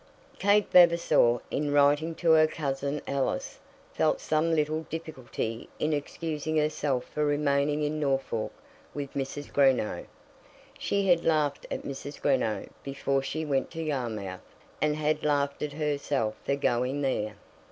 [0.39, 3.59] Kate Vavasor, in writing to her cousin Alice,
[3.93, 8.51] felt some little difficulty in excusing herself for remaining in Norfolk
[8.95, 9.53] with Mrs.
[9.53, 10.07] Greenow.
[10.79, 12.19] She had laughed at Mrs.
[12.19, 14.41] Greenow before she went to Yarmouth,
[14.81, 17.35] and had laughed at herself for going there.